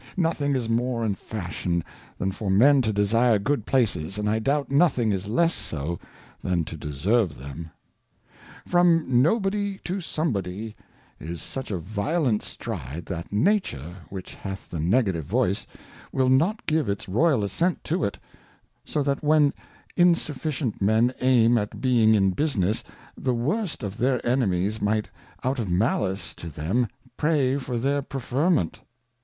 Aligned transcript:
Nothing 0.17 0.55
is 0.55 0.67
more 0.67 1.05
in 1.05 1.13
fashion, 1.13 1.83
than 2.17 2.31
for 2.31 2.49
men 2.49 2.81
to 2.81 2.91
desire 2.91 3.37
good 3.37 3.67
Places, 3.67 4.17
and 4.17 4.27
I 4.27 4.39
doubt 4.39 4.71
nothing 4.71 5.11
is 5.11 5.27
less 5.27 5.53
so 5.53 5.99
than 6.41 6.65
to 6.65 6.75
deserve 6.75 7.37
them. 7.37 7.69
From 8.67 9.05
Nobody 9.21 9.77
to 9.83 10.01
somebody 10.01 10.75
is 11.19 11.39
such 11.43 11.69
a 11.69 11.77
violent 11.77 12.41
stride, 12.41 13.05
that 13.05 13.31
Nature, 13.31 13.97
which 14.09 14.33
hath 14.33 14.71
the 14.71 14.79
Negative 14.79 15.23
Voice, 15.23 15.67
wiU 16.11 16.31
not 16.35 16.65
give 16.65 16.89
its 16.89 17.07
Royal 17.07 17.43
Assent 17.43 17.83
to 17.83 18.03
it: 18.03 18.17
So 18.83 19.03
that 19.03 19.23
when 19.23 19.53
insufficient 19.95 20.81
Men 20.81 21.13
aim 21.21 21.59
at 21.59 21.79
being 21.79 22.15
in 22.15 22.31
business, 22.31 22.83
the 23.15 23.35
worst 23.35 23.83
of 23.83 23.97
their 23.97 24.19
Enemies 24.25 24.81
might 24.81 25.11
out 25.43 25.59
of 25.59 25.69
malice 25.69 26.33
to 26.37 26.49
them 26.49 26.87
pray 27.17 27.59
for 27.59 27.77
their 27.77 28.01
Preferment. 28.01 28.79